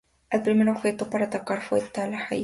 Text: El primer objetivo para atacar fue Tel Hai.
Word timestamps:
El 0.31 0.41
primer 0.41 0.67
objetivo 0.67 1.11
para 1.11 1.25
atacar 1.25 1.61
fue 1.61 1.79
Tel 1.79 2.15
Hai. 2.15 2.39